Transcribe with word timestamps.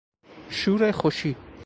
شور 0.49 0.91
خوشی 0.91 1.35